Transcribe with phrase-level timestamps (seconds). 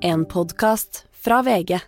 [0.00, 1.78] En podkast fra VG.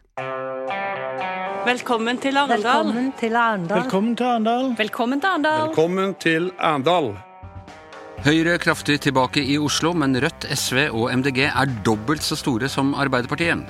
[1.67, 2.87] Velkommen til Arendal.
[2.87, 3.83] Velkommen til Arendal.
[3.83, 4.71] Velkommen til Arendal.
[4.79, 5.69] Velkommen til Arendal.
[5.69, 7.11] Velkommen til Arendal.
[8.25, 12.95] Høyre kraftig tilbake i Oslo, men Rødt, SV og MDG er dobbelt så store som
[12.95, 13.63] Arbeiderpartiet.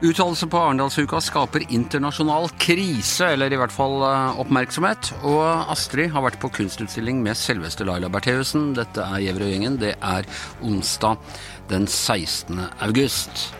[0.00, 5.12] Uttalelsen på Arendalsuka skaper internasjonal krise, eller i hvert fall eh, oppmerksomhet.
[5.28, 5.44] Og
[5.74, 8.70] Astrid har vært på kunstutstilling med selveste Laila Bertheussen.
[8.78, 9.76] Dette er Gjevrøy-gjengen.
[9.82, 10.28] Det er
[10.64, 11.20] onsdag
[11.68, 12.64] den 16.
[12.80, 13.50] august.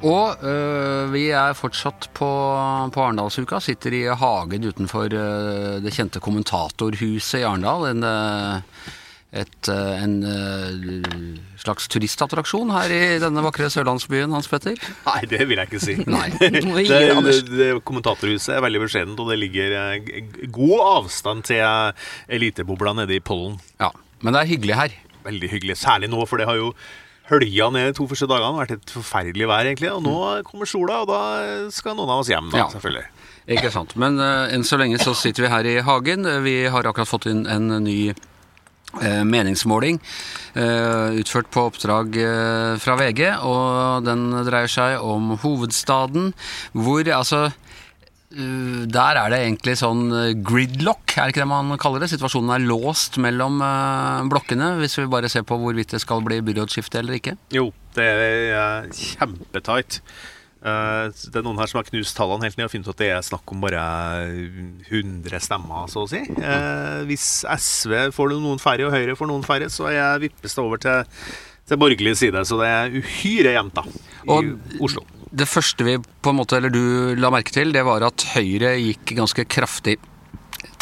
[0.00, 2.28] Og øh, vi er fortsatt på,
[2.94, 3.60] på Arendalsuka.
[3.60, 7.90] Sitter i hagen utenfor øh, det kjente kommentatorhuset i Arendal.
[7.90, 8.86] En, øh,
[9.40, 10.14] et, en
[11.60, 14.80] slags turistattraksjon her i denne vakre sørlandsbyen, Hans Petter.
[15.04, 15.94] Nei, det vil jeg ikke si.
[16.40, 20.00] Det, det, det Kommentatorhuset er veldig beskjedent, og det ligger
[20.50, 21.62] god avstand til
[22.26, 23.60] elitebobla nede i Pollen.
[23.78, 24.98] Ja, Men det er hyggelig her.
[25.28, 25.76] Veldig hyggelig.
[25.76, 26.72] Særlig nå, for det har jo
[27.30, 28.50] hølja ned de to første dagene.
[28.56, 29.90] har Vært et forferdelig vær, egentlig.
[29.94, 30.16] Og nå
[30.48, 31.20] kommer sola, og da
[31.72, 32.68] skal noen av oss hjem, da, Ja.
[32.74, 33.06] selvfølgelig.
[33.50, 33.96] Ikke sant.
[33.96, 36.26] Men uh, enn så lenge så sitter vi her i hagen.
[36.44, 39.98] Vi har akkurat fått inn en ny eh, meningsmåling
[40.54, 42.18] eh, utført på oppdrag
[42.82, 46.32] fra VG, og den dreier seg om hovedstaden,
[46.74, 47.48] hvor altså
[48.30, 52.10] der er det egentlig sånn eh, gridlock, er det ikke det man kaller det?
[52.12, 56.38] Situasjonen er låst mellom eh, blokkene, hvis vi bare ser på hvorvidt det skal bli
[56.46, 57.34] byrådsskifte eller ikke.
[57.56, 58.22] Jo, det er
[58.54, 59.98] eh, kjempetight.
[60.62, 63.02] Eh, det er noen her som har knust tallene helt ned og funnet ut at
[63.02, 63.84] det er snakk om bare
[64.90, 66.22] 100 stemmer, så å si.
[66.30, 69.90] Eh, hvis SV får noen færre og Høyre får noen færre, så
[70.22, 71.02] vippes det over til,
[71.66, 72.46] til borgerlig side.
[72.46, 73.86] Så det er uhyre jevnt, da,
[74.22, 75.02] i Og- Oslo.
[75.30, 78.74] Det første vi på en måte, eller du la merke til, det var at Høyre
[78.80, 79.96] gikk ganske kraftig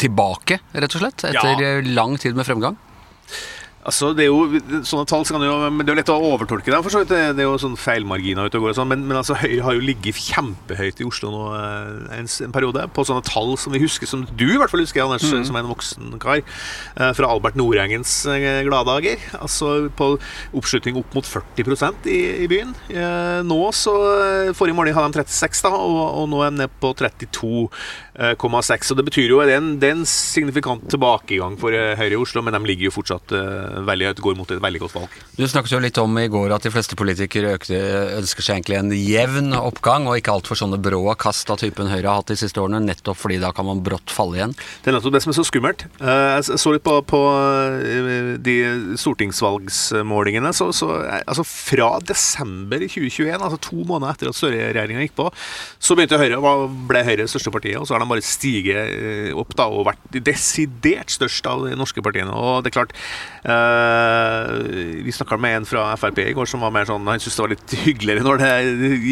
[0.01, 1.81] tilbake, rett og slett, etter Ja.
[1.93, 2.77] lang tid med fremgang.
[3.89, 6.17] Altså, det er jo, Sånne tall så kan jo, men det er jo lett å
[6.31, 6.83] overtolke dem.
[6.85, 7.11] for så vidt.
[7.11, 8.89] Det, er jo sånn feilmarginer ute og går og sånn.
[8.91, 12.85] Men, men altså, Høyre har jo ligget kjempehøyt i Oslo nå eh, en, en periode.
[12.95, 15.63] På sånne tall som vi husker, som du i hvert fall husker, Anders, som er
[15.65, 16.43] en voksen kar.
[16.43, 19.23] eh, Fra Albert Nordengens eh, gladdager.
[19.39, 20.11] Altså på
[20.59, 22.75] oppslutning opp mot 40 i, i byen.
[23.49, 23.93] Nå så
[24.57, 28.91] Forrige morgen hadde de 36, da, og, og nå er de nede på 32,6.
[28.93, 32.19] Og det betyr jo det er en, det er en signifikant tilbakegang for Høyre i
[32.19, 33.33] Oslo, men de ligger jo fortsatt
[33.87, 35.17] veldig høyt, går mot et veldig godt valg.
[35.37, 37.79] Du snakket jo litt om i går at de fleste politikere økte,
[38.19, 42.09] ønsker seg egentlig en jevn oppgang, og ikke altfor sånne brå kast av typen Høyre
[42.09, 44.55] har hatt de siste årene, nettopp fordi da kan man brått falle igjen.
[44.83, 45.85] Det er nettopp det som er så skummelt.
[45.99, 48.55] Eh, Jeg så litt på, på eh, de
[48.99, 50.51] stortingsvalgsmålingene.
[50.55, 55.29] Så, så, eh, altså fra desember 2021, altså to måneder etter at Støre-regjeringa gikk på,
[55.79, 56.39] så begynte Høyre,
[56.89, 60.19] ble Høyre det største partiet, og så har de bare stiget opp da, og vært
[60.25, 62.33] desidert størst av de norske partiene.
[62.35, 62.95] Og det er klart
[63.69, 67.37] eh, Vi snakka med en fra Frp i går som var mer sånn Han syntes
[67.37, 68.51] det var litt hyggeligere når det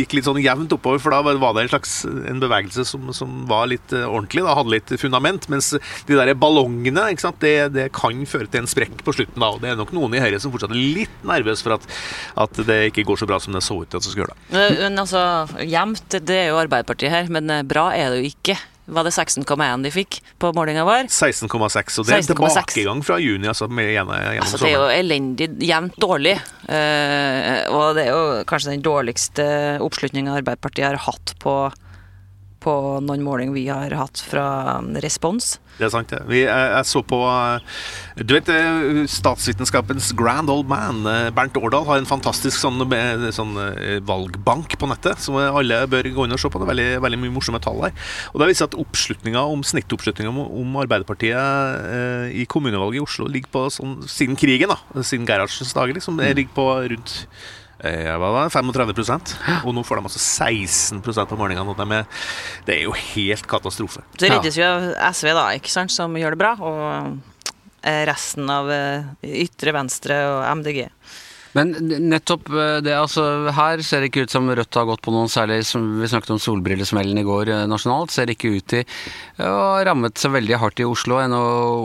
[0.02, 3.44] gikk litt sånn jevnt oppover, for da var det en slags en bevegelse som, som
[3.50, 5.48] var litt eh, ordentlig, da, hadde litt fundament.
[5.52, 9.40] Mens de der ballongene, ikke sant, det, det kan føre til en sprekk på slutten.
[9.42, 11.88] da, og Det er nok noen i Høyre som fortsatt er litt nervøs for at,
[12.48, 14.40] at det ikke går så bra som det så ut til at det skulle gjøre.
[14.54, 15.22] Men, men altså,
[15.64, 18.58] jevnt, det er jo Arbeiderpartiet her, men eh, bra er det jo ikke.
[18.88, 21.10] Var det 16,1 de fikk på målinga vår?
[21.12, 23.50] 16,6, og det er en tilbakegang fra juni.
[23.52, 26.38] altså med, gjennom, gjennom Altså, det er jo elendig jevnt dårlig.
[26.70, 29.48] Uh, og det er jo kanskje den dårligste
[29.84, 31.58] oppslutninga Arbeiderpartiet har hatt på,
[32.64, 32.74] på
[33.06, 35.58] noen måling vi har hatt fra um, Respons.
[35.78, 36.24] Det er sant, det.
[36.26, 37.82] Vi, jeg, jeg så på eh,
[38.26, 42.82] Du vet eh, statsvitenskapens grand old man, eh, Bernt Årdal, har en fantastisk sånn,
[43.36, 43.54] sånn
[44.08, 46.62] valgbank på nettet som alle bør gå inn og se på.
[46.62, 48.10] Det er veldig, veldig mye morsomme tall der.
[48.34, 53.54] Og det viser at oppslutninga om snittoppslutninga om, om Arbeiderpartiet i kommunevalget i Oslo ligger
[53.54, 57.28] på sånn siden krigen, da, siden Gerhardsens dager, liksom, ligger på rundt
[57.84, 61.76] eh, hva var 35 og nå får de altså 16% på målingene.
[61.78, 62.02] de
[62.66, 64.02] Det er jo helt katastrofe.
[64.18, 64.38] Så Ja.
[64.38, 66.56] reddes vi av SV, da, ikke sant, som gjør det bra.
[66.60, 67.20] Og
[67.84, 70.90] eh, resten av eh, ytre venstre og MDG.
[71.58, 71.72] Men
[72.12, 75.32] nettopp eh, det, altså Her ser det ikke ut som Rødt har gått på noen
[75.32, 78.14] særlig som Vi snakket om solbrillesmellen i går eh, nasjonalt.
[78.14, 78.84] Ser ikke ut til
[79.42, 81.20] å ha rammet så veldig hardt i Oslo.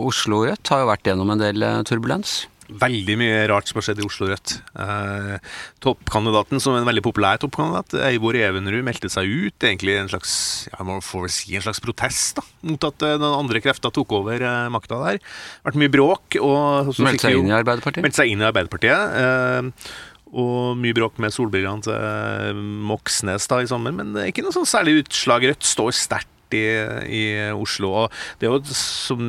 [0.05, 2.43] Oslo Rødt har jo vært gjennom en del eh, turbulens.
[2.81, 4.55] Veldig mye rart som har skjedd i Oslo Rødt.
[4.79, 5.51] Eh,
[5.83, 9.57] toppkandidaten, som er en veldig populær toppkandidat, Eivor Evenrud, meldte seg ut.
[9.61, 10.33] Egentlig en slags
[10.71, 13.91] ja, man får vel si en slags protest da, mot at eh, den andre krefta
[13.93, 15.21] tok over eh, makta der.
[15.67, 16.39] Vært mye bråk.
[16.41, 18.05] og så Meldte seg inn i Arbeiderpartiet.
[18.05, 19.21] Meldte seg inn i Arbeiderpartiet.
[19.21, 19.93] Eh,
[20.33, 24.45] og mye bråk med solbrillene til eh, Moxnes da i sommer, men det er ikke
[24.45, 25.45] noe sånn særlig utslag.
[25.51, 26.63] Rødt står sterkt i,
[27.09, 27.23] i
[27.53, 27.91] Oslo.
[28.05, 29.23] Og det er jo, som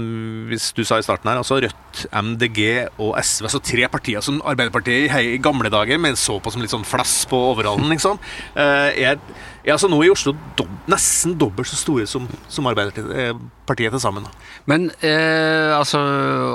[0.50, 2.60] hvis du sa i starten her, altså Rødt, MDG
[3.00, 6.52] og SV, altså tre partier som Arbeiderpartiet i, hei- i gamle dager men så på
[6.54, 8.18] som litt sånn flass på overhallen, liksom,
[8.58, 9.20] eh, er,
[9.64, 14.26] er altså nå i Oslo dob nesten dobbelt så store som, som Arbeiderpartiet til sammen.
[14.68, 15.98] Men eh, altså,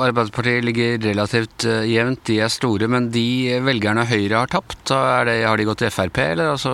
[0.05, 2.87] Arbeiderpartiet ligger relativt eh, jevnt, de er store.
[2.91, 3.23] Men de
[3.65, 6.21] velgerne Høyre har tapt, er det, har de gått til Frp?
[6.35, 6.73] Eller altså,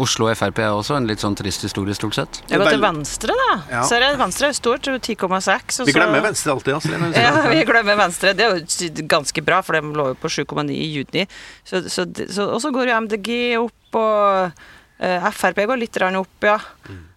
[0.00, 2.40] Oslo Frp er også en litt sånn trist historie, stort sett?
[2.50, 2.86] Jeg går til Vel-
[3.24, 3.62] venstre, da.
[3.70, 3.82] Ja.
[3.84, 5.78] Så er det venstre er stort, 10,6.
[5.78, 6.74] Vi Vi så- glemmer Venstre alltid.
[6.74, 6.90] Altså.
[7.14, 8.34] Ja, vi glemmer Venstre.
[8.34, 11.26] Det er jo ganske bra, for de lå jo på 7,9 i juni.
[11.64, 14.52] Så, så, så, og så går jo MDG opp, og
[15.00, 16.58] uh, Frp går litt opp, ja.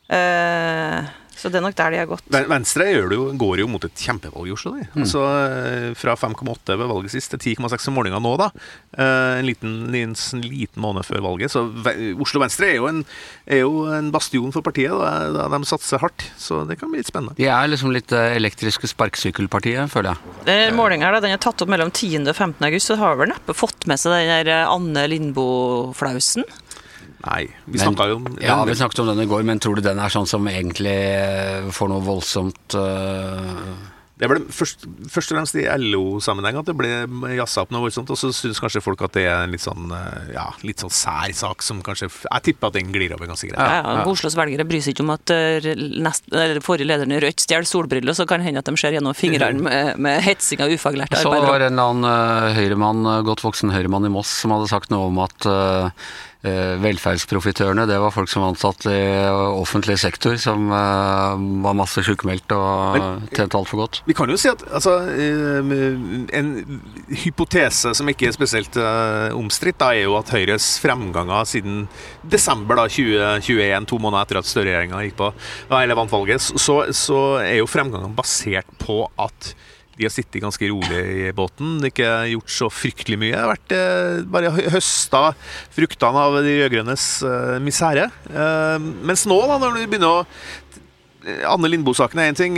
[0.09, 1.03] Eh,
[1.37, 2.23] så det er nok der de har gått.
[2.49, 4.71] Venstre gjør det jo, går jo mot et kjempevalg i Oslo.
[4.77, 4.87] De.
[4.95, 5.03] Mm.
[5.03, 8.33] Altså, eh, fra 5,8 ved valget sist til 10,6 om morgenen nå.
[8.41, 8.49] da.
[8.97, 11.51] Eh, En liten, en liten måned før valget.
[11.53, 11.61] Så
[12.19, 13.03] Oslo Venstre er jo en,
[13.45, 14.91] er jo en bastion for partiet.
[14.91, 16.25] Da, de satser hardt.
[16.41, 17.37] Så det kan bli litt spennende.
[17.37, 20.15] De er liksom litt eh, elektriske sparkesykkelpartiet, føler
[20.47, 20.73] jeg.
[20.77, 22.25] Målinga her, da, den er tatt opp mellom 10.
[22.27, 22.65] og 15.
[22.67, 26.43] august, så har vel neppe fått med seg den der Anne Lindboe-flausen.
[27.25, 29.85] Nei, vi snakka jo om Ja, vi snakket om den i går, men tror du
[29.85, 33.93] den er sånn som egentlig eh, får noe voldsomt uh...
[34.17, 36.87] Det ble først, først og fremst i LO-sammenheng at det ble
[37.37, 38.09] jazza opp noe voldsomt.
[38.09, 40.89] Og så syns kanskje folk at det er en litt sånn eh, ja, litt sånn
[40.89, 43.61] sær sak som kanskje Jeg tipper at den glir over ganske greit.
[43.61, 45.33] Ja, ja, Oslos velgere bryr seg ikke om at
[46.01, 48.97] nest, eller forrige lederen i Rødt stjeler solbriller, så kan det hende at de ser
[48.97, 51.69] gjennom fingrene med, med hetsing av ufaglærte Så det var arbeidere.
[51.69, 55.45] en eller annen høyremann, godt voksen høyremann i Moss som hadde sagt noe om at
[55.45, 56.09] eh,
[56.81, 62.03] velferdsprofitørene, det var folk som var ansatt i eh, offentlig sektor, som eh, var masse
[62.05, 64.01] sykemeldt og tjente altfor godt.
[64.07, 65.71] Vi kan jo si at altså, eh,
[66.39, 66.51] en
[67.23, 71.85] hypotese som ikke er spesielt eh, omstridt, er jo at Høyres fremganger siden
[72.27, 75.31] desember da, 2021, to måneder etter at Støre-regjeringa gikk på
[75.77, 79.53] eller vant valget, så, så er jo fremgangen basert på at
[79.97, 81.77] de har sittet ganske rolig i båten.
[81.89, 83.33] Ikke gjort så fryktelig mye.
[83.33, 85.23] Jeg har vært eh, bare hø- høsta
[85.73, 88.07] fruktene av de rød-grønnes eh, misere.
[88.29, 88.77] Eh,
[89.09, 90.23] mens nå, da, når du begynner å
[91.27, 92.53] Anne Lindboe-saken er én ting.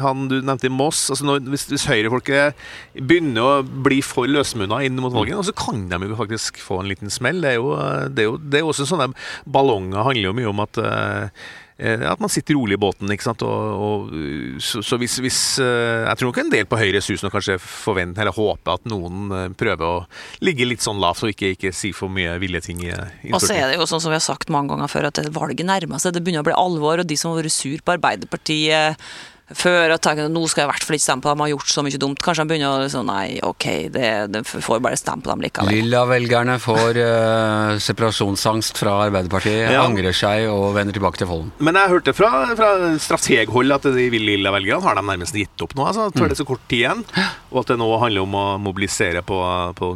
[0.00, 1.02] Han du nevnte i Moss.
[1.12, 2.56] Altså når, hvis, hvis høyrefolket
[2.96, 6.88] begynner å bli for løsmunna inn mot valget, så kan de jo faktisk få en
[6.88, 7.42] liten smell.
[7.44, 7.74] Det er jo,
[8.08, 9.10] det er jo, det er jo også sånne
[9.44, 11.44] ballonger handler jo mye om at eh,
[11.78, 13.10] at man sitter rolig i båten.
[13.14, 13.42] ikke sant?
[13.46, 14.14] Og, og,
[14.62, 17.58] så så hvis, hvis eh, Jeg tror nok en del på Høyres hus nå kanskje
[17.62, 21.74] forventer eller håper at noen eh, prøver å ligge litt sånn lavt og ikke, ikke
[21.76, 24.18] si for mye ville ting i i Og så er det jo sånn som vi
[24.18, 26.16] har sagt mange ganger før, at valget nærmer seg.
[26.16, 29.10] Det begynner å bli alvor, og de som har vært sur på Arbeiderpartiet
[29.56, 31.70] før at tenker, nå skal jeg i hvert fall ikke stemme på dem, har gjort
[31.72, 32.20] så mye dumt.
[32.24, 35.70] Kanskje de begynner å liksom, nei, ok, det, det får bare stemme på dem likevel.
[35.72, 39.82] Lilla-velgerne får uh, separasjonsangst fra Arbeiderpartiet, Ja.
[39.86, 41.52] angrer seg og vender tilbake til Folden.
[41.64, 45.74] Men jeg hørte fra, fra strateghold at de lilla velgerne har de nærmest gitt opp
[45.78, 45.86] nå.
[45.88, 47.04] Altså, tar det så kort tid igjen,
[47.50, 49.38] og at det nå handler om å mobilisere på,
[49.78, 49.92] på,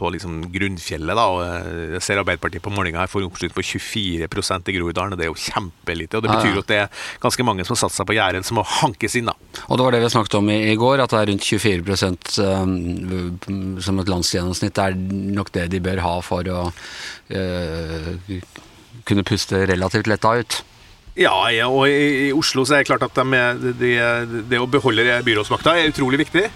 [0.00, 1.14] på liksom grunnfjellet.
[1.16, 1.26] Da.
[1.30, 5.20] Og eh, jeg ser Arbeiderpartiet på målinga her får oppslutning på 24% i Groruddalen, og
[5.20, 6.18] det er jo kjempelite.
[6.18, 6.40] Og det Ja, ja.
[6.42, 8.64] betyr jo at det er ganske mange som har satt seg på gjerdet, som må
[8.66, 9.28] hankes inn.
[9.30, 9.34] da.
[9.68, 12.10] Og det var det vi snakket om i, i går, at det er rundt 24
[12.46, 14.74] um, som et landsgjennomsnitt.
[14.76, 14.98] Det er
[15.38, 16.66] nok det de bør ha for å
[17.28, 18.10] eh,
[19.08, 20.60] kunne puste relativt letta ut.
[21.18, 23.90] Ja, ja, og i, i Oslo så er det klart at de, de,
[24.48, 26.46] det å beholde byrådsmakta er utrolig viktig.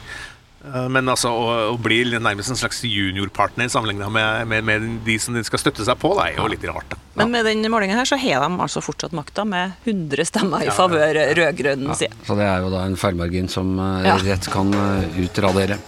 [0.65, 5.19] Eh, Men altså, å, å bli nærmest en slags juniorpartner sammenligna med, med, med de
[5.21, 6.95] som de skal støtte seg på, det er jo litt rart.
[6.95, 7.04] da.
[7.15, 10.73] Men med den målingen her så har de altså fortsatt makta, med 100 stemmer i
[10.75, 12.15] favør rød-grønn side.
[12.27, 15.79] Så det er jo da en feilmargin som eh, rett kan eh, utradere.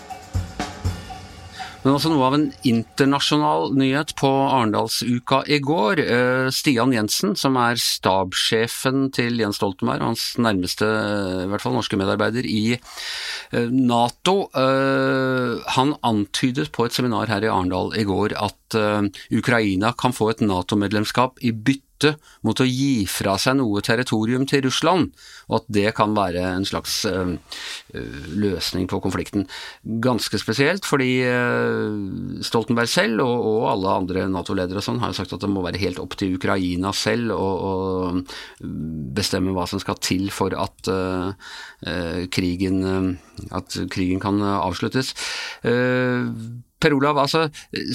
[1.87, 6.01] Men også noe av en internasjonal nyhet på Arendalsuka i går.
[6.03, 10.83] Eh, Stian Jensen, som er stabssjefen til Jens Stoltenberg, hans nærmeste,
[11.45, 17.47] i hvert fall norske medarbeider i eh, Nato, eh, han antydet på et seminar her
[17.47, 18.55] i Arendal i går at
[19.31, 21.86] Ukraina kan få et Nato-medlemskap i bytte
[22.47, 25.13] mot å gi fra seg noe territorium til Russland,
[25.49, 27.35] og at det kan være en slags eh,
[28.37, 29.47] løsning på konflikten.
[30.05, 35.45] Ganske spesielt, fordi øh, Stoltenberg selv og, og alle andre Nato-ledere sånn har sagt at
[35.45, 37.47] det må være helt opp til Ukraina selv å,
[39.17, 43.17] bestemme hva som skal til for at øh, krigen,
[43.57, 45.13] at krigen kan eh, avsluttes.
[45.67, 46.31] Eh,
[46.77, 47.47] Per Olav, altså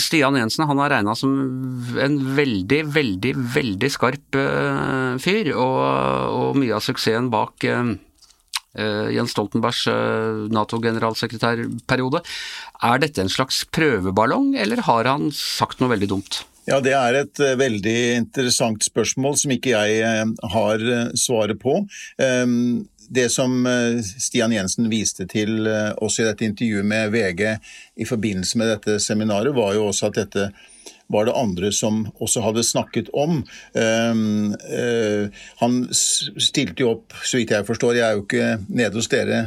[0.02, 1.34] Stian Jensen han er regna som
[2.02, 5.82] en veldig, veldig, veldig skarp eh, fyr, og,
[6.34, 7.92] og mye av suksessen bak eh,
[9.12, 12.22] Jens Stoltenbergs uh, Nato-generalsekretærperiode.
[12.88, 16.40] Er dette en slags prøveballong, eller har han sagt noe veldig dumt?
[16.70, 21.60] Ja, Det er et uh, veldig interessant spørsmål som ikke jeg uh, har uh, svaret
[21.60, 21.82] på.
[23.12, 23.66] Det som
[24.24, 27.42] Stian Jensen viste til også i dette intervjuet med VG
[28.00, 30.46] i forbindelse med dette seminaret, var jo også at dette
[31.12, 33.42] var det andre som også hadde snakket om.
[33.76, 35.28] Um, uh,
[35.62, 39.44] han stilte jo opp, så vidt jeg forstår, jeg er jo ikke nede hos dere,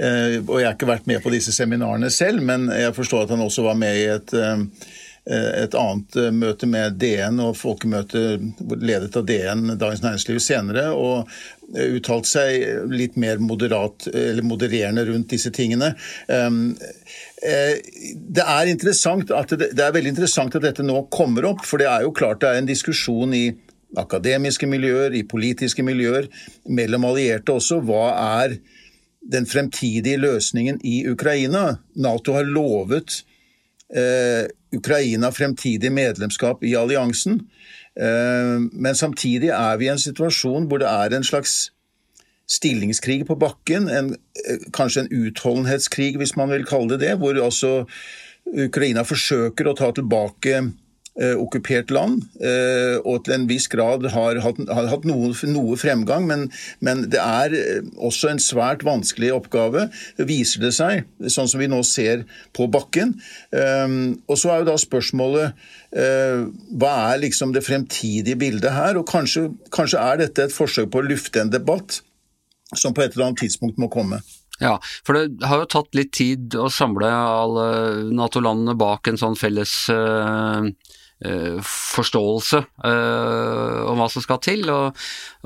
[0.00, 3.34] uh, og jeg har ikke vært med på disse seminarene selv, men jeg forstår at
[3.36, 4.64] han også var med i et uh,
[5.30, 8.36] Eh, et annet eh, møte med DN og folkemøte
[8.78, 15.06] ledet av DN, Dagens Næringsliv, senere, og eh, uttalt seg litt mer moderat, eller modererende
[15.08, 15.94] rundt disse tingene.
[17.36, 21.82] Det er, interessant at det, det er veldig interessant at dette nå kommer opp, for
[21.82, 23.46] det er jo klart det er en diskusjon i
[23.98, 26.28] akademiske miljøer, i politiske miljøer,
[26.68, 27.80] mellom allierte også.
[27.86, 28.10] Hva
[28.42, 28.58] er
[29.26, 31.78] den fremtidige løsningen i Ukraina?
[31.98, 33.22] Nato har lovet
[33.94, 37.40] eh, Ukraina fremtidig medlemskap i alliansen.
[37.96, 41.70] Eh, men samtidig er vi i en situasjon hvor det er en slags
[42.46, 47.38] stillingskrig på bakken, en, eh, kanskje en utholdenhetskrig, hvis man vil kalle det det, hvor
[47.42, 47.86] altså
[48.46, 50.60] Ukraina forsøker å ta tilbake
[51.16, 56.26] okkupert land, eh, og til en viss grad har hatt, har hatt noe, noe, fremgang.
[56.28, 56.46] Men,
[56.84, 59.86] men, det er eh, også en svært vanskelig oppgave,
[60.28, 63.14] viser det seg, sånn som vi nå ser på bakken.
[63.56, 68.98] Og så er jo da spørsmålet hva er liksom det fremtidige bildet her?
[69.00, 72.00] Og kanskje, kanskje er dette et forsøk på å lufte en debatt
[72.76, 74.20] som på et eller annet tidspunkt må komme.
[74.60, 77.66] Ja, for det har jo tatt litt tid å samle alle
[78.16, 80.70] Nato-landene bak en sånn felles Eh,
[81.16, 84.98] forståelse uh, om hva som skal til, og,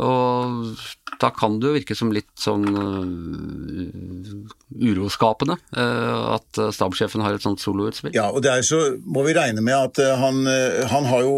[0.02, 0.72] og,
[1.20, 3.06] da kan det jo virke som litt sånn uh,
[4.80, 8.14] uroskapende at stabssjefen har et sånt soloutspill.
[8.14, 11.34] Ja, og der så må vi regne med at han, han, har jo,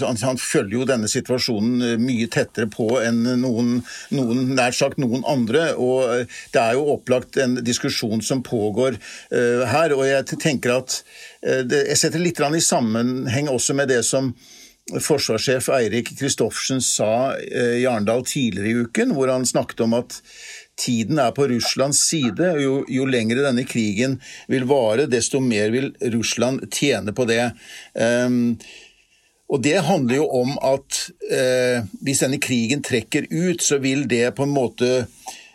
[0.00, 3.82] han, han, følger jo denne situasjonen mye tettere på enn noen,
[4.14, 8.96] noen, nær sagt noen andre, og det er jo opplagt en diskusjon som pågår
[9.30, 11.02] her, og jeg tenker at
[11.35, 14.32] Eh, jeg setter litt i sammenheng også med det som
[14.86, 20.20] forsvarssjef Eirik Kristoffersen sa eh, i Arendal tidligere i uken, hvor han snakket om at
[20.78, 22.52] tiden er på Russlands side.
[22.62, 24.20] Jo, jo lengre denne krigen
[24.52, 27.50] vil vare, desto mer vil Russland tjene på det.
[27.94, 28.58] Um,
[29.50, 34.34] og Det handler jo om at eh, hvis denne krigen trekker ut, så vil det
[34.38, 35.06] på en måte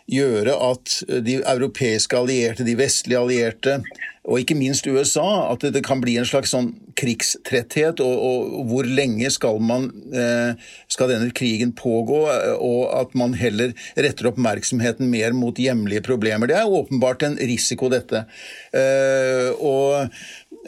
[0.08, 3.78] gjøre at de europeiske allierte, de vestlige allierte,
[4.22, 7.98] og ikke minst USA, at det, kan bli en slags sånn krigstretthet.
[8.04, 10.52] Og, og, hvor lenge skal, man, eh,
[10.86, 12.20] skal denne krigen pågå,
[12.54, 16.46] og at man heller retter oppmerksomheten mer mot hjemlige problemer.
[16.46, 18.22] Det er åpenbart en risiko, dette.
[18.70, 20.06] Eh, og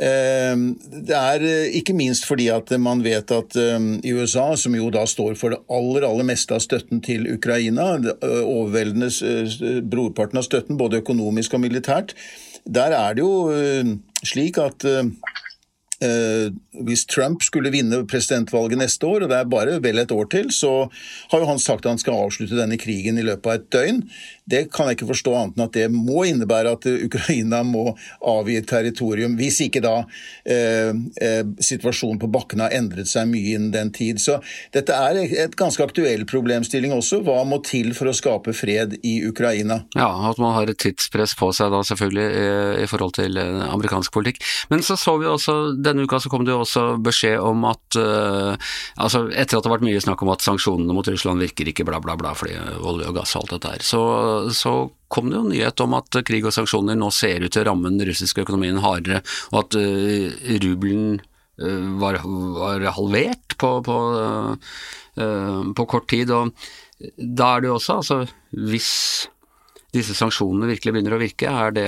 [0.03, 0.65] eh,
[1.07, 1.47] det er
[1.79, 5.61] ikke minst fordi at man vet at i USA, som jo da står for det
[5.71, 9.13] aller, aller meste av støtten til Ukraina, overveldende
[9.95, 12.17] brorparten av støtten, både økonomisk og militært,
[12.65, 15.11] der er det jo eh, slik at eh,
[16.05, 16.49] eh,
[16.87, 20.51] hvis Trump skulle vinne presidentvalget neste år, og det er bare vel et år til,
[20.51, 20.87] så
[21.31, 24.03] har jo han sagt at han skal avslutte denne krigen i løpet av et døgn.
[24.51, 28.59] Det kan jeg ikke forstå annet enn at det må innebære at Ukraina må avgi
[28.69, 29.95] territorium, hvis ikke da
[30.45, 30.93] eh,
[31.25, 34.21] eh, situasjonen på bakken har endret seg mye innen den tid.
[34.23, 34.41] Så
[34.75, 37.23] dette er et ganske aktuell problemstilling også.
[37.25, 39.81] Hva må til for å skape fred i Ukraina?
[39.97, 44.13] Ja, at man har et tidspress på seg da selvfølgelig i forhold til eh, amerikansk
[44.15, 44.43] politikk.
[44.71, 47.99] Men så så vi også, denne uka så kom det jo også beskjed om at
[47.99, 48.55] uh,
[49.01, 51.87] altså Etter at det har vært mye snakk om at sanksjonene mot Russland virker ikke,
[51.87, 54.03] bla, bla, bla, fordi olje og gass og alt dette her, så,
[54.55, 54.75] så
[55.13, 57.93] kom det jo nyhet om at krig og sanksjoner nå ser ut til å ramme
[57.93, 59.23] den russiske økonomien hardere,
[59.53, 61.21] og at uh, rubelen
[61.63, 62.19] uh, var,
[62.59, 63.99] var, halvert på, på,
[65.79, 66.33] på kort tid.
[66.35, 66.51] og
[67.19, 68.19] da er det jo også, altså
[68.71, 68.91] hvis
[69.95, 71.87] disse sanksjonene virkelig begynner å virke, er det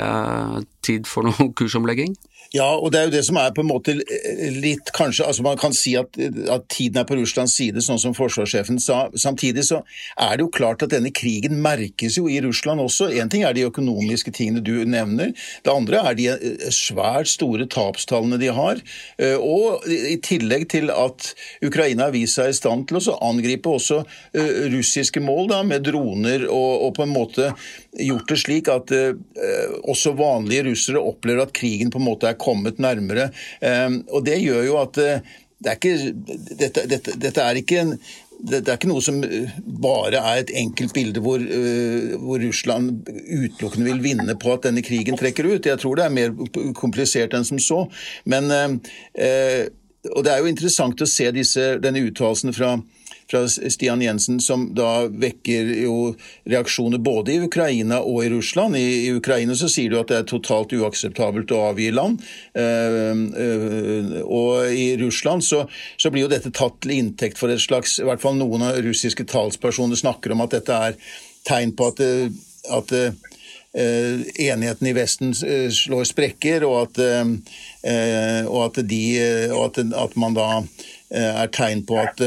[0.86, 2.14] tid for noe kursomlegging?
[2.54, 5.58] Ja, og det er jo det som er på en måte litt kanskje altså Man
[5.60, 9.06] kan si at, at, tiden er på Russlands side, sånn som forsvarssjefen sa.
[9.18, 9.80] Samtidig så
[10.20, 13.08] er det jo klart at denne krigen merkes jo i Russland også.
[13.14, 15.32] Én ting er de økonomiske tingene du nevner.
[15.64, 18.82] Det andre er de eh, svært store tapstallene de har.
[19.18, 21.32] Eh, og i tillegg til at
[21.64, 24.02] Ukraina har vist seg i stand til å angripe også
[24.36, 27.50] eh, russiske mål da, med droner, og, og på en måte
[27.96, 28.90] gjort det slik at
[29.88, 33.30] også vanlige russere opplever at krigen på en måte er nærmere.
[33.60, 36.12] Ehm, og det gjør jo at eh, det er ikke,
[36.60, 37.98] dette, dette, dette er ikke en
[38.36, 43.08] det, er ikke noe som eh, bare er et enkelt bilde hvor, uh, hvor, Russland
[43.08, 45.66] utelukkende vil vinne på at denne krigen trekker ut.
[45.66, 46.34] Jeg tror det er mer
[46.76, 47.86] komplisert enn som så.
[48.28, 48.52] Men
[50.12, 52.76] og det er jo interessant å se disse, denne uttalelsen fra,
[53.30, 56.14] fra Stian Jensen, som da vekker jo
[56.46, 58.76] reaksjoner både i Ukraina og i Russland.
[58.78, 62.22] I, i Ukraina så sier du at det er totalt uakseptabelt å avgi land.
[62.54, 62.98] Eh,
[63.42, 65.64] eh, og i Russland så,
[65.98, 68.78] så blir jo dette tatt til inntekt for et slags I hvert fall noen av
[68.84, 71.00] russiske talspersoner snakker om at dette er
[71.46, 72.30] tegn på at, eh,
[72.78, 73.10] at eh,
[74.46, 77.00] enigheten i Vesten slår sprekker, og at,
[78.48, 79.02] og at, de,
[79.50, 80.46] og at, at man da
[81.12, 82.22] er tegn på at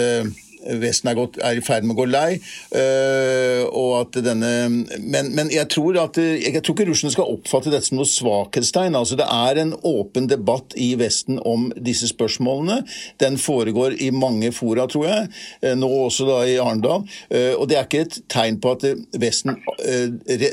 [0.80, 2.39] Vesten er, gått, er, i ferd med å gå lei.
[2.75, 4.51] øh, og at denne,
[5.00, 8.98] men, men jeg, tror at, jeg tror ikke russerne skal oppfatte dette som noe svakhetstegn.
[9.00, 12.82] Altså, det er en åpen debatt i Vesten om disse spørsmålene.
[13.24, 15.30] Den foregår i mange fora, tror jeg.
[15.63, 17.08] øh, Nå også da i Arendal.
[17.32, 18.88] Øh, og det er ikke et tegn på at
[19.20, 19.58] Vesten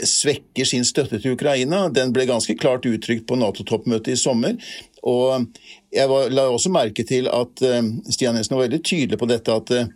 [0.06, 1.86] svekker sin støtte til Ukraina.
[1.92, 4.56] Den ble ganske klart uttrykt på Nato-toppmøtet i sommer.
[5.06, 5.46] Og
[5.96, 7.80] jeg var, la også merke til at uh,
[8.12, 9.86] Stian Jensen var veldig tydelig på dette at uh,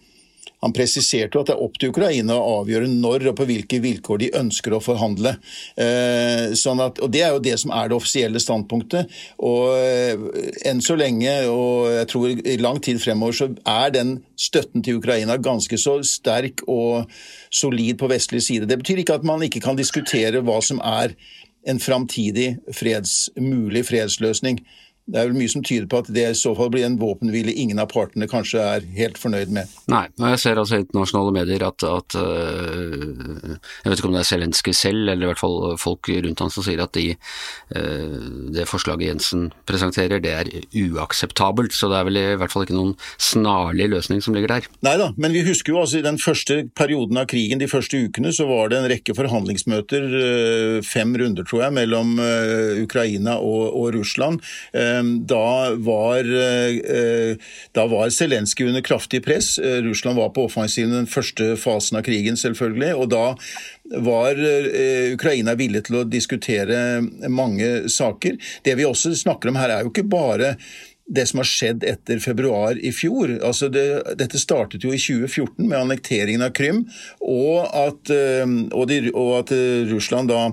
[0.61, 4.21] han presiserte at det er opp til Ukraina å avgjøre når og på hvilke vilkår
[4.21, 5.35] de ønsker å forhandle.
[5.81, 9.09] Eh, sånn at, og Det er jo det som er det offisielle standpunktet.
[9.39, 10.27] og eh,
[10.69, 15.01] Enn så lenge, og jeg tror i lang tid fremover, så er den støtten til
[15.01, 17.09] Ukraina ganske så sterk og
[17.49, 18.69] solid på vestlig side.
[18.69, 21.17] Det betyr ikke at man ikke kan diskutere hva som er
[21.69, 24.61] en framtidig freds, mulig fredsløsning.
[25.11, 27.53] Det er vel mye som tyder på at det i så fall blir en våpenhvile
[27.59, 29.71] ingen av partene kanskje er helt fornøyd med.
[29.91, 34.15] Nei, og jeg ser altså i internasjonale medier at, at øh, Jeg vet ikke om
[34.15, 37.17] det er Zelenskyj selv, eller i hvert fall folk rundt han som sier at de,
[37.75, 40.53] øh, det forslaget Jensen presenterer, det er
[40.85, 41.75] uakseptabelt.
[41.75, 44.71] Så det er vel i hvert fall ikke noen snarlig løsning som ligger der.
[44.87, 47.99] Nei da, men vi husker jo altså i den første perioden av krigen, de første
[47.99, 52.15] ukene, så var det en rekke forhandlingsmøter, øh, fem runder tror jeg, mellom
[52.85, 54.41] Ukraina og, og Russland.
[55.31, 55.47] Da
[55.87, 56.29] var,
[57.77, 59.55] da var Zelenskyj under kraftig press.
[59.85, 62.93] Russland var på offensiven den første fasen av krigen, selvfølgelig.
[62.97, 63.25] og da
[64.05, 64.39] var
[65.15, 68.39] Ukraina villig til å diskutere mange saker.
[68.65, 70.55] Det vi også snakker om her, er jo ikke bare
[71.11, 73.33] det som har skjedd etter februar i fjor.
[73.43, 73.87] Altså det,
[74.21, 76.85] dette startet jo i 2014 med annekteringen av Krym,
[77.21, 79.55] og at, og, de, og at
[79.91, 80.45] Russland da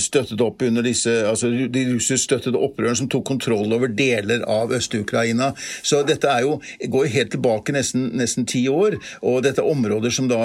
[0.00, 4.72] støttet opp under disse altså De russisk støttede opprørene som tok kontroll over deler av
[4.72, 5.52] Øst-Ukraina.
[5.84, 6.58] Så dette er jo,
[6.90, 8.96] går helt tilbake nesten, nesten ti år.
[9.22, 10.40] Og dette er områder som da,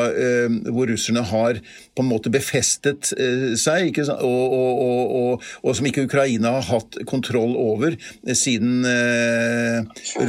[0.68, 1.62] hvor russerne har
[1.96, 3.12] på en måte befestet
[3.60, 4.82] seg, og, og,
[5.20, 7.96] og, og, som ikke Ukraina har hatt kontroll over
[8.36, 8.84] siden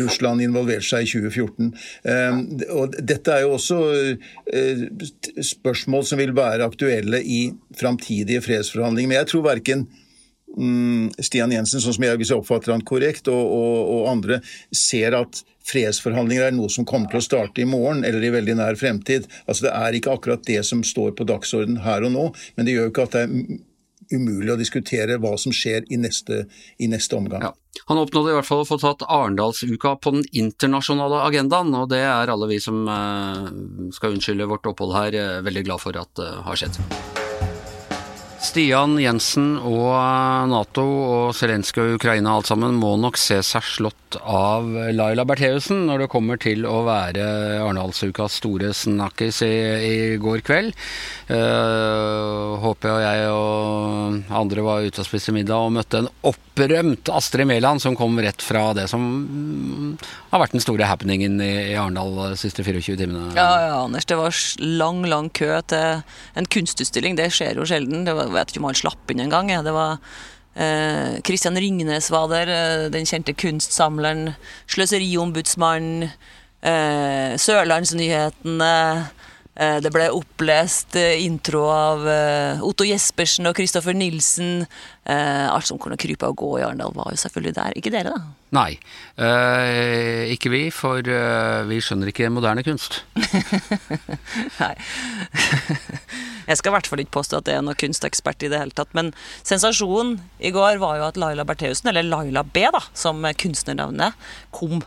[0.01, 1.73] Russland involverte seg i 2014.
[2.77, 3.81] Og dette er jo også
[5.51, 7.43] spørsmål som vil være aktuelle i
[7.79, 8.60] framtidige fredsforhandlinger.
[9.09, 9.87] Men jeg tror verken
[10.57, 14.41] mm, Stian Jensen, sånn som jeg, hvis jeg oppfatter han korrekt, og, og, og, andre,
[14.75, 18.59] ser at fredsforhandlinger er noe som kommer til å starte i morgen eller i veldig
[18.59, 19.29] nær fremtid.
[19.47, 22.77] Altså Det er ikke akkurat det som står på dagsorden her og nå, men det
[22.77, 23.67] gjør jo ikke at det er
[24.11, 26.45] umulig å diskutere hva som skjer i neste,
[26.83, 27.45] i neste omgang.
[27.47, 27.53] Ja.
[27.87, 32.03] Han oppnådde i hvert fall å få tatt Arendalsuka på den internasjonale agendaen, og det
[32.03, 32.83] er alle vi som
[33.95, 37.20] skal unnskylde vårt opphold her, veldig glad for at det har skjedd.
[38.41, 39.93] Stian Jensen og
[40.49, 45.85] Nato og Zelenskyj og Ukraina alt sammen må nok se seg slått av Laila Bertheussen
[45.89, 47.25] når det kommer til å være
[47.61, 49.55] Arendalsukas store snakkis i,
[49.87, 50.75] i går kveld.
[51.31, 57.49] Uh, håper jeg og andre var ute og spiste middag og møtte en opprømt Astrid
[57.51, 59.05] Mæland som kom rett fra det som
[60.33, 63.31] har vært den store happeningen i, i Arendal de siste 24 timene.
[63.39, 64.09] Ja, ja, Anders.
[64.11, 66.03] Det var lang, lang kø til
[66.35, 67.17] en kunstutstilling.
[67.21, 68.05] Det skjer jo sjelden.
[68.09, 69.53] Det var, jeg vet ikke om han slapp inn engang.
[69.65, 69.99] Det var
[71.27, 72.53] Kristian eh, Ringnes var der,
[72.93, 74.35] den kjente kunstsamleren.
[74.71, 76.11] Sløseriombudsmannen.
[76.61, 78.75] Eh, Sørlandsnyhetene.
[79.61, 82.07] Det ble opplest intro av
[82.65, 84.63] Otto Jespersen og Kristoffer Nilsen.
[85.05, 87.77] Alt som kunne krype og gå i Arendal, var jo selvfølgelig der.
[87.77, 88.41] Ikke dere, da?
[88.57, 88.79] Nei,
[89.21, 93.03] eh, ikke vi, for eh, vi skjønner ikke moderne kunst.
[94.63, 94.75] Nei.
[96.51, 98.75] Jeg skal i hvert fall ikke påstå at det er noen kunstekspert i det hele
[98.77, 98.93] tatt.
[98.99, 104.19] Men sensasjonen i går var jo at Laila Bertheussen, eller Laila B, da, som kunstnernavnet,
[104.55, 104.83] kom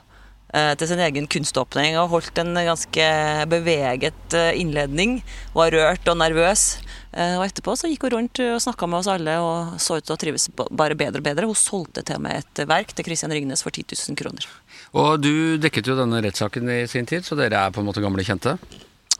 [0.53, 3.05] til sin egen kunståpning og holdt en ganske
[3.49, 5.15] beveget innledning.
[5.55, 6.65] Var rørt og nervøs.
[7.13, 10.13] Og etterpå så gikk hun rundt og snakka med oss alle og så ut til
[10.13, 11.49] å trives bare bedre og bedre.
[11.49, 14.45] Hun solgte til meg et verk til Christian Ringnes for 10 000 kroner.
[14.93, 18.03] Og du dekket jo denne rettssaken i sin tid, så dere er på en måte
[18.05, 18.53] gamle kjente?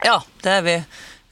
[0.06, 0.78] Ja, det er vi.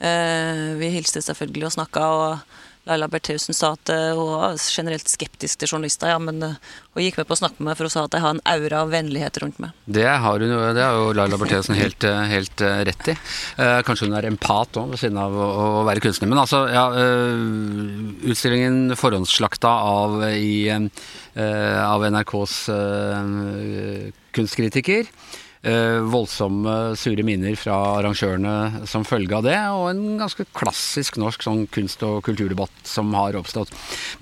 [0.02, 2.06] Vi hilste selvfølgelig og snakka.
[2.10, 6.56] og Laila Bertheussen sa at eh, hun var generelt skeptisk til journalister, ja, men eh,
[6.96, 8.42] hun gikk med på å snakke med meg for hun sa at jeg har en
[8.50, 9.76] aura av vennlighet rundt meg.
[9.86, 13.16] Det har, hun, det har jo Laila Bertheussen helt, eh, helt eh, rett i.
[13.62, 16.32] Eh, kanskje hun er empat òg, ved siden av å, være kunstner.
[16.32, 17.46] Men altså, ja, eh,
[18.34, 25.14] utstillingen forhåndsslakta av, i, eh, av NRKs eh, kunstkritiker.
[25.62, 31.45] Eh, voldsomme sure minner fra arrangørene som følge av det, og en ganske klassisk norsk
[31.45, 33.69] sånn kunst- og kulturdebatt som har oppstått.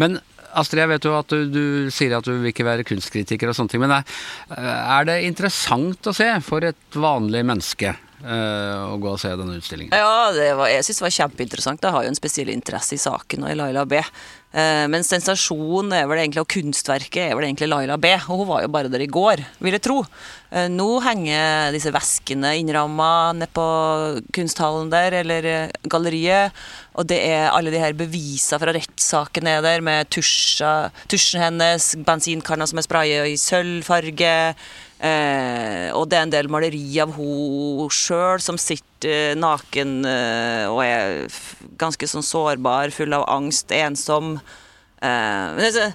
[0.04, 0.20] Men
[0.60, 3.56] Astrid, jeg vet jo at du, du sier at du vil ikke være kunstkritiker og
[3.56, 9.14] sånne ting, men er, det interessant å se for et vanlig menneske eh, å gå
[9.14, 9.96] og se denne utstillingen?
[9.96, 11.88] Ja, var, jeg syns det var kjempeinteressant.
[11.88, 14.02] Jeg har jo en spesiell interesse i saken og i Laila B.
[14.50, 18.16] Eh, men sensasjonen er vel egentlig, og kunstverket er vel egentlig Laila B.
[18.26, 20.00] Og hun var jo bare der i går, vil jeg tro.
[20.50, 23.68] Eh, nå henger disse veskene innramma på
[24.34, 26.58] kunsthallen der, eller eh, galleriet.
[26.98, 31.94] Og det er alle de her bevisene fra rettssaken er der, med tusja, tusjen hennes,
[32.06, 34.36] bensinkanna som er spraya i sølvfarge.
[35.00, 40.66] Eh, og det er en del maleri av hun sjøl som sitter eh, naken uh,
[40.72, 41.28] og er
[41.80, 44.38] ganske sånn sårbar, full av angst, ensom.
[45.00, 45.86] Uh, men det,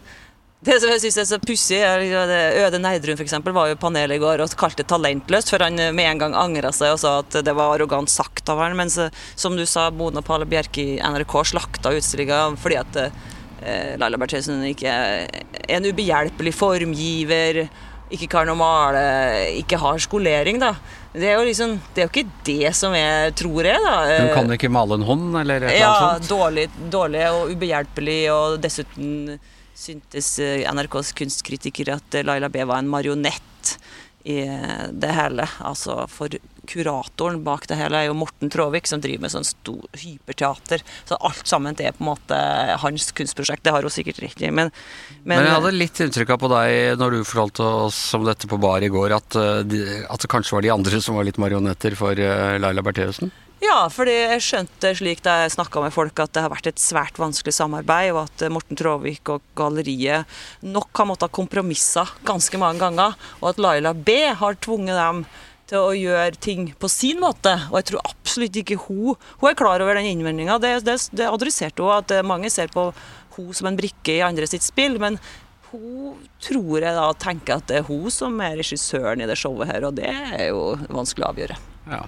[0.65, 2.33] det som jeg synes er så pussig, liksom
[2.65, 5.67] Øde Neidrun for eksempel, var jo i panelet i går og kalte det talentløst, før
[5.67, 8.77] han med en gang angra seg og sa at det var arrogant sagt av han.
[8.79, 8.97] Mens
[9.37, 14.65] som du sa, Bona Pale Bjerke i NRK slakta utstillinga fordi at eh, Laila Bertheussen
[14.71, 15.45] ikke er
[15.77, 17.67] en ubehjelpelig formgiver,
[18.15, 19.05] ikke kan å male,
[19.61, 20.75] ikke har skolering, da.
[21.15, 23.97] Det er jo liksom Det er jo ikke det som jeg tror er, da.
[24.25, 26.33] Hun kan ikke male en hånd, eller et eller Ja, annet sånt?
[26.35, 29.39] dårlig, dårlig og ubehjelpelig, og dessuten
[29.75, 33.77] syntes eh, NRKs kunstkritiker at Laila B var en marionett
[34.27, 35.47] i eh, det hele.
[35.67, 36.35] Altså, for
[36.69, 40.85] kuratoren bak det hele er jo Morten Tråvik, som driver med sånn stor hyperteater.
[41.09, 42.41] Så alt sammen det er på en måte
[42.83, 43.65] hans kunstprosjekt.
[43.65, 44.73] Det har hun sikkert riktig, men,
[45.23, 48.51] men, Men jeg hadde litt inntrykk av på deg når du fortalte oss om dette
[48.51, 51.41] på bar i går, at, eh, at det kanskje var de andre som var litt
[51.41, 53.33] marionetter for eh, Laila Bertheussen?
[53.65, 56.83] Ja, fordi jeg skjønte slik da jeg snakka med folk at det har vært et
[56.83, 60.29] svært vanskelig samarbeid, og at Morten Tråvik og galleriet
[60.67, 65.25] nok har måttet kompromisse ganske mange ganger, og at Laila B har tvunget dem
[65.71, 67.55] til å gjøre ting på sin måte.
[67.71, 70.59] Og jeg tror absolutt ikke hun Hun er klar over den innvendinga.
[70.63, 72.91] Det, det, det adresserte hun, at eh, mange ser på
[73.37, 75.01] hun som en brikke i andre sitt spill.
[75.03, 75.19] men
[75.75, 79.73] hun tror jeg da tenker at det er hun som er regissøren i det showet
[79.73, 81.63] her, og det er jo vanskelig å avgjøre.
[81.85, 82.01] Ja.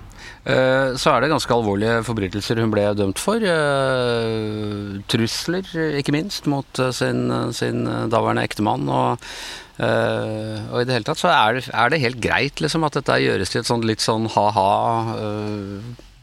[0.49, 3.43] Eh, Så er det ganske alvorlige forbrytelser hun ble dømt for.
[3.43, 5.69] Eh, Trusler,
[6.01, 8.89] ikke minst, mot eh, sin, sin daværende ektemann.
[8.89, 9.29] Og,
[9.77, 13.19] og i det hele tatt så er det, er det helt greit liksom, at dette
[13.21, 14.71] gjøres til et sånt litt sånn ha-ha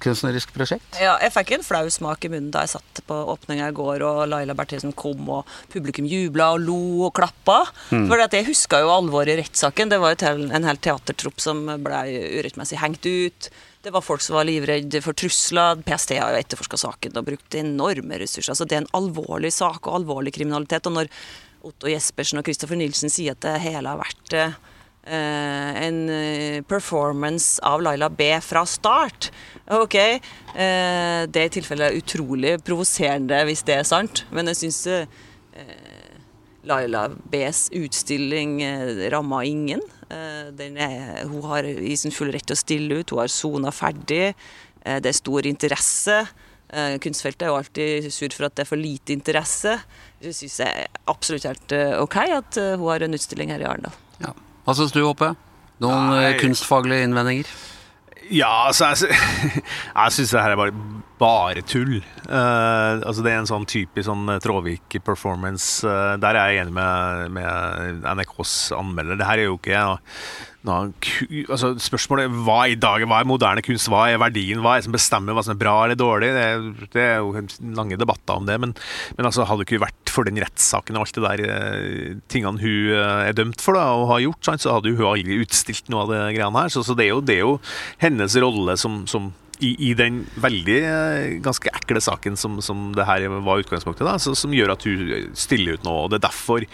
[0.04, 1.00] kunstnerisk prosjekt.
[1.02, 4.04] Ja, jeg fikk en flau smak i munnen da jeg satt på åpninga i går,
[4.06, 7.60] og Laila Berthesen kom, og publikum jubla og lo og klappa.
[7.90, 9.92] For at jeg huska jo alvoret i rettssaken.
[9.94, 12.02] Det var jo en hel teatertropp som ble
[12.40, 13.50] urettmessig hengt ut.
[13.84, 15.82] Det var folk som var livredde for trusler.
[15.84, 18.56] PST har jo etterforska saken og brukt enorme ressurser.
[18.56, 20.88] Så det er en alvorlig sak og alvorlig kriminalitet.
[20.88, 21.10] Og når
[21.68, 24.56] Otto Jespersen og Kristoffer Nilsen sier at det hele har vært eh,
[25.04, 29.32] en eh, performance av Laila B fra start.
[29.76, 30.20] Ok, eh,
[31.28, 35.06] det er i tilfelle utrolig provoserende hvis det er sant, men jeg syns eh,
[36.64, 39.84] Laila B's utstilling eh, ramma ingen.
[40.10, 43.74] Eh, er, hun har i sin fulle rett til å stille ut, hun har sona
[43.76, 44.32] ferdig.
[44.86, 46.22] Eh, det er stor interesse.
[46.74, 49.76] Eh, kunstfeltet er jo alltid sur for at det er for lite interesse.
[50.24, 53.62] Det syns jeg er absolutt helt eh, ok at eh, hun har en utstilling her
[53.62, 54.00] i Arendal.
[54.24, 54.34] Ja.
[54.64, 55.34] Hva syns du, Håpe?
[55.84, 56.34] Noen eh, Nei.
[56.40, 57.50] kunstfaglige innvendinger?
[58.32, 59.62] Ja, altså Jeg, sy-
[59.96, 60.76] jeg syns det her er bare,
[61.22, 62.00] bare tull.
[62.28, 65.84] Uh, altså Det er en sånn typisk sånn eh, Tråvik-performance.
[65.86, 69.20] Uh, der er jeg enig med, med NRKs anmelder.
[69.20, 70.00] Det her er jo ikke noe,
[70.68, 74.82] noe altså Spørsmålet hva i dag hva er moderne kunst, hva er verdien, hva er
[74.82, 76.32] det som bestemmer hva som er bra eller dårlig?
[76.36, 77.46] Det, er- det er jo
[77.78, 78.58] lange debatter om det.
[78.64, 78.74] Men,
[79.18, 82.92] men altså hadde det ikke vært for den rettssaken og alt det der tingene hun
[83.28, 86.22] er dømt for da, og har gjort, så hadde hun aldri utstilt noe av det
[86.40, 86.74] greiene her.
[86.74, 87.56] Så, så det, er jo, det er jo
[88.04, 89.32] hennes rolle som, som
[89.64, 94.18] i, i den veldig eh, ganske ekle saken som, som det her var utgangspunktet, da,
[94.22, 95.96] så, som gjør at hun stiller ut nå.
[96.04, 96.68] og Det er derfor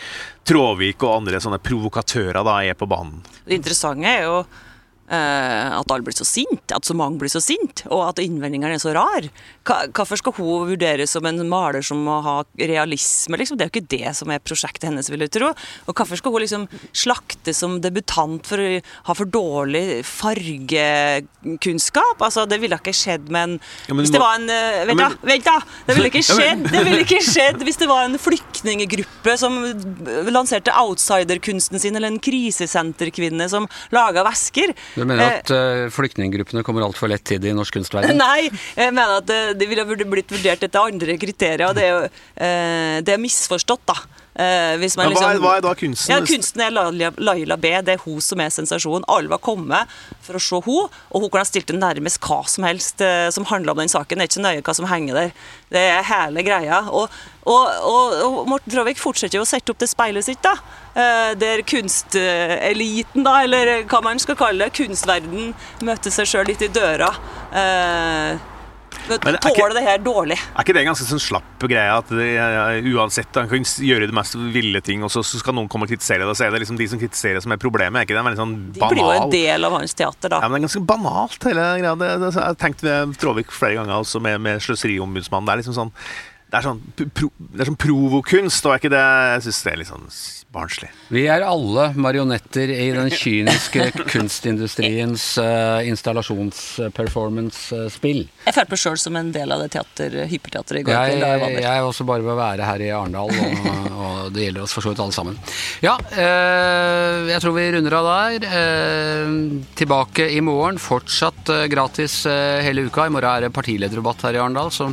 [0.50, 3.22] Tråvik og andre sånne provokatører da er på banen.
[3.46, 7.42] Det interessante er jo eh, at alle blir så sint, at så mange blir så
[7.44, 9.30] sint, og at innvendingene er så rar.
[9.70, 13.38] Hvorfor skal hun vurderes som en maler som må ha realisme?
[13.40, 13.56] Liksom?
[13.58, 15.48] Det er jo ikke det som er prosjektet hennes, vil jeg tro.
[15.88, 18.64] Og hvorfor skal hun liksom slaktes som debutant for å
[19.10, 22.18] ha for dårlig fargekunnskap?
[22.26, 25.06] Altså, det ville ikke skjedd med en Ja, Hvis det var en eh, Vent, Ja,
[25.10, 25.16] da!
[25.30, 25.58] Vent da!
[25.88, 29.54] Det ville ikke skjedd Det ville ikke skjedd hvis det var en flyktninggruppe som
[30.30, 34.68] lanserte outsiderkunsten sin, eller en krisesenterkvinne som laga vesker.
[34.96, 38.18] Du mener Eh, at uh, flyktninggruppene kommer altfor lett til det i norsk kunstverden?
[38.20, 38.42] Nei,
[38.78, 39.30] jeg mener at
[39.60, 41.68] det, ville blitt vurdert etter andre kriterier.
[41.70, 43.98] og Det er jo eh, det er misforstått, da.
[44.40, 46.12] Eh, hvis man liksom, hva, er, liksom- hva er da kunsten?
[46.14, 47.72] Ja, Kunsten er Laila, Laila B.
[47.84, 49.04] Det er hun som er sensasjonen.
[49.12, 49.90] Alle var kommet
[50.24, 53.28] for å se hun, og hun kunne ha stilt til nærmest hva som helst eh,
[53.36, 54.22] som handla om den saken.
[54.22, 55.34] Det er ikke nøye hva som henger der.
[55.74, 56.80] Det er hele greia.
[56.88, 57.10] Og,
[57.44, 60.56] og, og, og Morten Traavik fortsetter jo å sette opp det speilet sitt, da.
[61.40, 65.54] Der kunsteliten, da, eller hva man skal kalle det, kunstverden,
[65.86, 67.12] møter seg sjøl litt i døra.
[69.10, 70.38] Men det er ikke- Tåler det her dårlig.
[70.40, 74.08] Er ikke det en ganske sånn slapp greie at det, ja, uansett Han kan gjøre
[74.08, 76.30] det mest ville ting, og så, så skal noen komme og kritisere det.
[76.30, 78.00] Og så er det liksom de som kritiserer som er problemet.
[78.02, 80.40] Er ikke det en veldig sånn De blir jo en del av hans teater, da.
[80.42, 81.96] ja, men Det er ganske banalt, hele greia.
[82.00, 85.46] Det, det, jeg har tenkt ved Tråvik flere ganger også med, med Sløseriombudsmannen.
[85.46, 85.94] Det er liksom sånn
[86.50, 86.80] det er sånn,
[87.14, 90.08] pro, det er sånn provokunst, og er ikke det Jeg syns det er litt sånn
[90.54, 90.90] barnslig.
[91.14, 98.22] Vi er alle marionetter i den kyniske kunstindustriens uh, installasjons-performance-spill.
[98.48, 101.60] Jeg følte meg sjøl som en del av det teater, hyperteateret i går Jeg, kveld.
[101.62, 103.36] jeg er også bare ved å være her i Arendal, og,
[104.02, 105.36] og det gjelder oss for så vidt alle sammen.
[105.86, 108.40] Ja, uh, jeg tror vi runder av der.
[108.50, 109.28] Uh,
[109.78, 110.78] tilbake i morgen.
[110.82, 112.14] Fortsatt gratis
[112.66, 113.06] hele uka.
[113.06, 114.86] I morgen er det partilederdebatt her i Arendal, så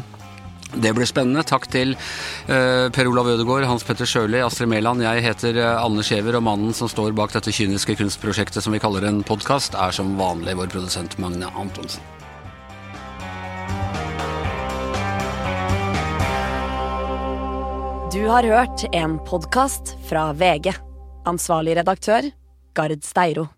[0.75, 1.45] det blir spennende.
[1.47, 5.05] Takk til uh, Per Olav Ødegaard, Hans Petter Sjøli, Astrid Mæland.
[5.05, 8.83] Jeg heter eh, Anne Skjever, og mannen som står bak dette kyniske kunstprosjektet som vi
[8.83, 12.05] kaller en podkast, er som vanlig vår produsent Magne Antonsen.
[18.17, 20.73] Du har hørt en podkast fra VG.
[21.27, 22.31] Ansvarlig redaktør,
[22.73, 23.56] Gard Steiro.